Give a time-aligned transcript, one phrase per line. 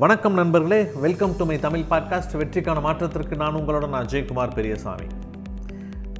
[0.00, 5.06] வணக்கம் நண்பர்களே welcome to my Tamil podcast வெற்றிக்கான மாற்றத்திற்கு நான் உங்களோட நான் ஜெயக்குமார் பெரியசாமி.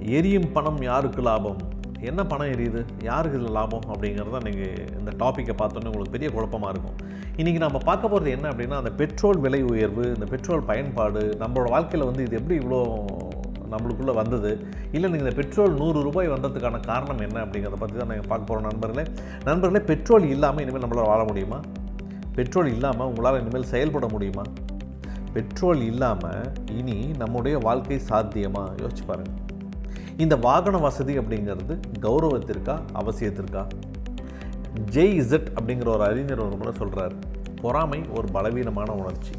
[0.00, 1.56] எரியும் பணம் யாருக்கு லாபம்?
[2.00, 2.84] என்ன பணம் எரியுது?
[3.02, 6.96] யாருக்கு இதில் லாபம் அப்படிங்கிறத நீங்கள் இந்த டாப்பிக்கை பார்த்தோன்னே உங்களுக்கு பெரிய குழப்பமாக இருக்கும்.
[7.36, 12.08] இன்றைக்கி நம்ம பார்க்க போகிறது என்ன அப்படின்னா அந்த பெட்ரோல் விலை உயர்வு இந்த பெட்ரோல் பயன்பாடு நம்மளோட வாழ்க்கையில்
[12.08, 12.82] வந்து இது எப்படி இவ்வளோ
[13.70, 14.66] நம்மளுக்குள்ளே வந்தது?
[14.92, 18.70] இல்லை நீங்கள் இந்த பெட்ரோல் நூறு ரூபாய் வந்ததுக்கான காரணம் என்ன அப்படிங்கிறத பற்றி தான் நாங்கள் பார்க்க போகிறோம்
[18.70, 19.06] நண்பர்களே.
[19.44, 21.60] நண்பர்களே பெட்ரோல் இல்லாமல் இனிமேல் நம்மளால் வாழ முடியுமா?
[22.36, 24.42] பெட்ரோல் இல்லாமல் உங்களால் இனிமேல் செயல்பட முடியுமா?
[25.32, 29.40] பெட்ரோல் இல்லாமல் இனி நம்முடைய வாழ்க்கை சாத்தியமாக யோசிச்சு பாருங்கள்
[30.16, 33.66] இந்த வாகன வசதி அப்படிங்கிறது கௌரவத்திற்கா அவசியத்திற்கா?
[34.90, 37.14] ஜெய் இசட் அப்படிங்கிற ஒரு அறிஞர் ஒரு முறை சொல்கிறார்
[37.60, 39.32] பொறாமை ஒரு பலவீனமான உணர்ச்சி.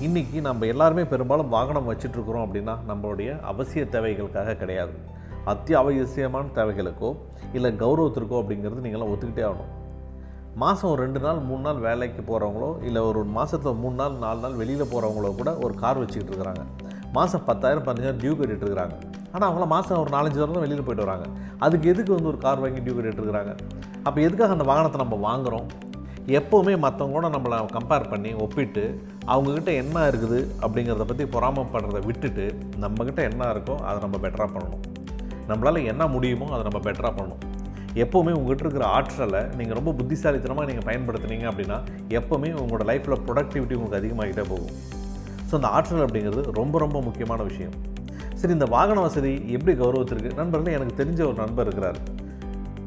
[0.00, 4.92] இன்றைக்கி நம்ம எல்லாருமே பெரும்பாலும் வாகனம் வச்சிட்ருக்குறோம் அப்படின்னா நம்மளுடைய அவசிய தேவைகளுக்காக கிடையாது.
[5.46, 7.16] அத்தியாவசியமான தேவைகளுக்கோ
[7.52, 9.74] இல்லை கௌரவத்திற்கோ அப்படிங்கிறது நீங்களாம் ஒத்துக்கிட்டே ஆகணும்.
[10.62, 14.56] மாதம் ஒரு ரெண்டு நாள் மூணு நாள் வேலைக்கு போகிறவங்களோ இல்லை ஒரு மாதத்தில் மூணு நாள் நாலு நாள்
[14.60, 16.62] வெளியில் போகிறவங்களோ கூட ஒரு கார் வச்சுக்கிட்டு இருக்கிறாங்க.
[17.16, 18.96] மாதம் பத்தாயிரம் பதினஞ்சாயிரம் டியூ கட்டிட்டு இருக்கிறாங்க.
[19.34, 21.26] ஆனால் அவங்கள மாதம் ஒரு நாலஞ்சு தடவை தான் வெளியில் போயிட்டு வராங்க.
[21.66, 23.52] அதுக்கு எதுக்கு வந்து ஒரு கார் வாங்கி டியூ கட்டிட்டு இருக்கிறாங்க?
[24.06, 25.68] அப்போ எதுக்காக அந்த வாகனத்தை நம்ம வாங்குகிறோம்
[26.38, 28.84] எப்போவுமே மற்றவங்களோட நம்மளை கம்பேர் பண்ணி ஒப்பிட்டு
[29.32, 32.46] அவங்கக்கிட்ட என்ன இருக்குது அப்படிங்கிறத பற்றி பொறாமப்படுறதை விட்டுட்டு
[32.84, 34.84] நம்மக்கிட்ட என்ன இருக்கோ அதை நம்ம பெட்டராக பண்ணணும்.
[35.52, 37.44] நம்மளால் என்ன முடியுமோ அதை நம்ம பெட்டராக பண்ணணும்.
[38.02, 41.78] எப்போவுமே உங்கள்கிட்ட இருக்கிற ஆற்றலை நீங்கள் ரொம்ப புத்திசாலித்தனமாக நீங்கள் பயன்படுத்துனீங்க அப்படின்னா
[42.18, 44.74] எப்போவுமே உங்களோட லைஃப்பில் ப்ரொடக்டிவிட்டி உங்களுக்கு அதிகமாகிட்டே போகும்.
[45.48, 47.74] ஸோ அந்த ஆற்றல் அப்படிங்கிறது ரொம்ப ரொம்ப முக்கியமான விஷயம்.
[48.40, 51.98] சரி இந்த வாகன வசதி எப்படி கௌரவத்திற்கு நண்பர்கள் எனக்கு தெரிஞ்ச ஒரு நண்பர் இருக்கிறார்.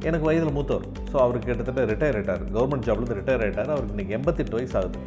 [0.10, 0.88] எனக்கு வயதில் மூத்தவர்.
[1.12, 5.00] ஸோ அவருக்கு கிட்டத்தட்ட ரிட்டையர் ஆகிட்டார் கவர்மெண்ட் ஜாப்லேருந்து ரிட்டையர் ஆகிட்டார் அவருக்கு இன்றைக்கி எண்பத்தெட்டு வயசு ஆகுது.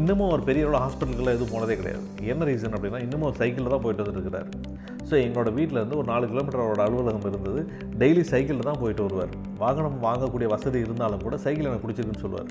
[0.00, 2.02] இன்னமும் ஒரு பெரிய அளவு ஹாஸ்பிட்டலுக்குலாம் எதுவும் போனதே கிடையாது.
[2.32, 4.48] என்ன ரீசன் அப்படின்னா இன்னமும் ஒரு சைக்கிளில் தான் போயிட்டு வந்துருக்கிறார்.
[5.08, 7.60] ஸோ எங்களோட வீட்டில் இருந்து ஒரு நாலு கிலோமீட்டர் அவரோட அலுவலகம் இருந்தது.
[8.02, 9.32] டெய்லி சைக்கிளில் தான் போயிட்டு வருவார்.
[9.62, 12.50] வாகனம் வாங்கக்கூடிய வசதி இருந்தாலும் கூட சைக்கிள் எனக்கு பிடிச்சிருக்குன்னு சொல்லுவார்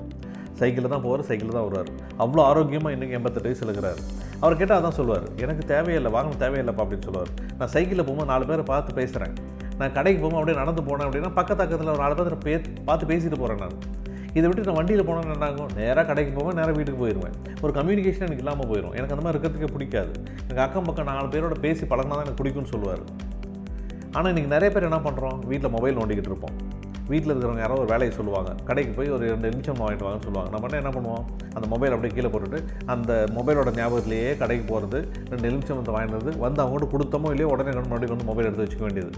[0.60, 1.90] சைக்கிளில் தான் போவார் சைக்கிளில் தான் வருவார்.
[2.24, 4.00] அவ்வளோ ஆரோக்கியமாக இன்றைக்கி எண்பத்தெட்டு வயசில் இருக்கிறார்
[4.42, 8.64] அவர் கேட்டால் அதான் சொல்லுவார் எனக்கு தேவையில்லை வாகனம் தேவையில்லைப்பா அப்படின்னு சொல்லுவார் நான் சைக்கிளில் போகும்போது நாலு பேரை
[8.72, 9.34] பார்த்து பேசுகிறேன்
[9.80, 12.54] நான் கடைக்கு போகும்போது அப்படியே நடந்து போனேன் அப்படின்னா பக்கத்து பக்கத்தில் ஒரு நாலு பேர் பே
[12.88, 13.76] பார்த்து பேசிட்டு போகிறேன் நான்.
[14.36, 15.70] இதை விட்டு நான் வண்டியில் போனால் என்னாகும்?
[15.80, 19.70] நேராக கடைக்கு போவேன் நேராக வீட்டுக்கு போயிடுவேன் ஒரு கம்யூனிகேஷன் எனக்கு இல்லாமல் போயிடும் எனக்கு அந்த மாதிரி இருக்கிறதுக்கே
[19.76, 20.10] பிடிக்காது.
[20.46, 23.04] எனக்கு அக்கம் பக்கம் நாலு பேரோட பேசி பழகினா தான் எனக்கு பிடிக்கும்னு சொல்லுவார்.
[24.16, 26.56] ஆனால் இன்றைக்கி நிறைய பேர் என்ன பண்ணுறோம் வீட்டில் மொபைல் நோண்டிக்கிட்டு இருப்போம்.
[27.10, 28.50] வீட்டில் இருக்கிறவங்க யாரோ ஒரு வேலையை சொல்லுவாங்க.
[28.68, 30.50] கடைக்கு போய் ஒரு ரெண்டு நிமிஷம் வாங்கிட்டு வாங்கன்னு சொல்லுவாங்க.
[30.54, 31.24] நம்ம என்ன பண்ணுவோம்?
[31.56, 32.58] அந்த மொபைல் அப்படியே கீழே போட்டுட்டு
[32.94, 34.98] அந்த மொபைலோட ஞாபகத்திலேயே கடைக்கு போகிறது
[35.32, 38.84] ரெண்டு நிமிஷம் வந்து வாங்கினது வந்து அவங்கள்ட்ட கொடுத்தமோ இல்லையோ உடனே கண்டு மறுபடியும் வந்து மொபைல் எடுத்து வச்சுக்க
[38.88, 39.12] வேண்டியது.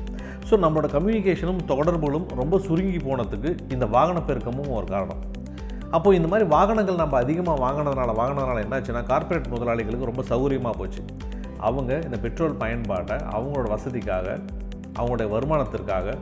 [0.49, 5.23] ஸோ நம்மளோட கம்யூனிகேஷனும் தொடர்புகளும் ரொம்ப சுருங்கி போனதுக்கு இந்த வாகன பெருக்கமும் ஒரு காரணம்.
[5.97, 11.03] அப்போது இந்த மாதிரி வாகனங்கள் நம்ம அதிகமாக வாங்கினதுனால வாங்கினதுனால என்னாச்சுன்னா கார்ப்பரேட் முதலாளிகளுக்கு ரொம்ப சௌகரியமாக போச்சு.
[11.69, 14.27] அவங்க இந்த பெட்ரோல் பயன்பாட்டை அவங்களோட வசதிக்காக
[14.99, 16.15] அவங்களுடைய வருமானத்திற்காக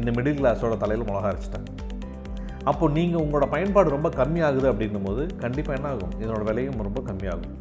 [0.00, 1.68] இந்த மிடில் கிளாஸோட தலையில் மிளகா அரைச்சிட்டாங்க.
[2.70, 6.14] அப்போ நீங்கள் உங்களோட பயன்பாடு ரொம்ப கம்மியாகுது அப்படின்னும் போது கண்டிப்பாக என்ன ஆகும்?
[6.22, 7.54] இதனோட விலையும் ரொம்ப கம்மியாகும்.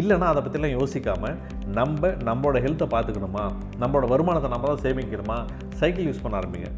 [0.00, 1.38] இல்லைன்னா அதை பற்றிலாம் யோசிக்காமல்
[1.78, 3.44] நம்ம நம்மளோட ஹெல்த்தை பார்த்துக்கணுமா?
[3.82, 5.38] நம்மளோட வருமானத்தை நம்ம தான் சேமிக்கணுமா?
[5.80, 6.70] சைக்கிள் யூஸ் பண்ண ஆரம்பிங்க.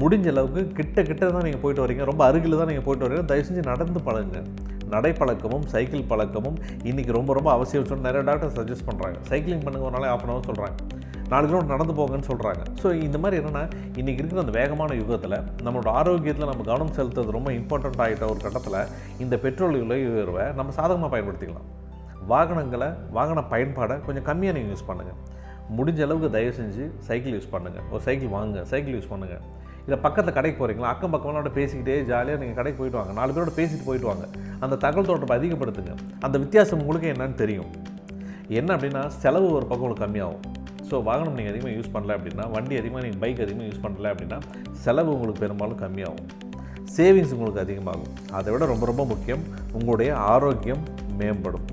[0.00, 2.04] முடிஞ்ச அளவுக்கு கிட்ட கிட்ட தான் நீங்கள் போயிட்டு வரீங்க.
[2.10, 3.24] ரொம்ப அருகில் தான் நீங்கள் போயிட்டு வரீங்க.
[3.30, 4.40] தயவு செஞ்சு நடந்து பழகுங்க.
[4.92, 6.58] நடைப்பழக்கமும் சைக்கிள் பழக்கமும்
[6.90, 10.32] இன்றைக்கி ரொம்ப ரொம்ப அவசியம் சொல்லி நிறைய டாக்டர் சஜஸ்ட் பண்ணுறாங்க சைக்கிளிங் பண்ணுங்க ஒரு நாளே ஆஃப் அன்
[10.32, 10.76] ஹவர் சொல்கிறாங்க
[11.32, 13.62] நாலு கிலோமீட்டர் நடந்து போங்கன்னு சொல்கிறாங்க ஸோ இந்த மாதிரி என்னென்னா
[14.00, 18.78] இன்றைக்கி இருக்கிற அந்த வேகமான யுகத்தில் நம்மளோட ஆரோக்கியத்தில் நம்ம கவனம் செலுத்துறது ரொம்ப இம்பார்ட்டண்ட் ஆகிட்ட ஒரு கட்டத்தில்
[19.24, 21.68] இந்த பெட்ரோல் விலை உயர்வை நம்ம சாதகமாக பயன்படுத்திக்கலாம்.
[22.32, 25.18] வாகனங்களை வாகன பயன்பாடை கொஞ்சம் கம்மியாக நீங்கள் யூஸ் பண்ணுங்கள்
[25.78, 29.42] முடிஞ்ச அளவுக்கு தயவு செஞ்சு சைக்கிள் யூஸ் பண்ணுங்கள் ஒரு சைக்கிள் வாங்குங்க சைக்கிள் யூஸ் பண்ணுங்கள்
[29.86, 33.12] இல்லை பக்கத்தில் கடைக்கு போகிறீங்களா அக்கம் பக்கம்லாம் பேசிக்கிட்டே ஜாலியாக நீங்கள் கடைக்கு போயிட்டு வாங்க.
[33.18, 34.24] நாலு பேரோட பேசிட்டு போயிட்டு வாங்க.
[34.64, 35.94] அந்த தகவல் தொடர்பை அதிகப்படுத்துங்க.
[36.26, 37.70] அந்த வித்தியாசம் உங்களுக்கு என்னன்னு தெரியும்.
[38.60, 40.44] என்ன அப்படின்னா செலவு ஒரு பக்கம் உங்களுக்கு கம்மியாகும்.
[40.90, 44.38] ஸோ வாகனம் நீங்கள் அதிகமாக யூஸ் பண்ணல அப்படின்னா வண்டி அதிகமாக நீங்கள் பைக் அதிகமாக யூஸ் பண்ணல அப்படின்னா
[44.84, 46.28] செலவு உங்களுக்கு பெரும்பாலும் கம்மியாகும்.
[46.96, 48.12] சேவிங்ஸ் உங்களுக்கு அதிகமாகும்.
[48.38, 49.42] அதை விட ரொம்ப ரொம்ப முக்கியம்
[49.78, 50.82] உங்களுடைய ஆரோக்கியம்
[51.20, 51.66] மேம்படும்.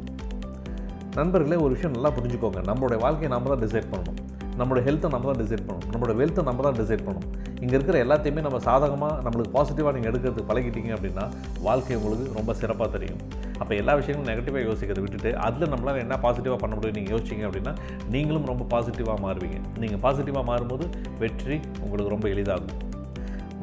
[1.20, 2.62] நண்பர்களே ஒரு விஷயம் நல்லா புரிஞ்சுக்கோங்க.
[2.70, 4.20] நம்மளுடைய வாழ்க்கையை நாம் தான் டிசைட் பண்ணணும்.
[4.60, 5.90] நம்மளோட ஹெல்த்தை நம்ம தான் டிசைட் பண்ணணும்.
[5.94, 7.32] நம்மளோட வெல்த்தை நம்ம தான் டிசைட் பண்ணணும்.
[7.64, 11.26] இங்கே இருக்கிற எல்லாத்தையுமே நம்ம சாதகமாக நம்மளுக்கு பாசிட்டிவாக நீங்கள் எடுக்கிறதுக்கு பழகிட்டீங்க அப்படின்னா
[11.68, 13.20] வாழ்க்கை உங்களுக்கு ரொம்ப சிறப்பாக தெரியும்.
[13.62, 17.74] அப்போ எல்லா விஷயங்களும் நெகட்டிவாக யோசிக்கிறத விட்டுட்டு அதில் நம்மளால் என்ன பாசிட்டிவாக பண்ண முடியும் நீங்கள் யோசிச்சிங்க அப்படின்னா
[18.16, 19.60] நீங்களும் ரொம்ப பாசிட்டிவாக மாறுவீங்க.
[19.84, 20.88] நீங்கள் பாசிட்டிவாக மாறும்போது
[21.24, 22.82] வெற்றி உங்களுக்கு ரொம்ப எளிதாகும்.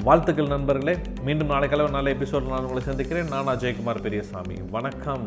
[0.06, 0.94] வாழ்த்துக்கள் நண்பர்களே.
[1.26, 3.32] மீண்டும் நாளை கிழமை நாளை எபிசோட் நான் உங்களை சந்திக்கிறேன்.
[3.34, 4.56] நான் அஜயகுமார் பெரியசாமி.
[4.76, 5.26] வணக்கம்.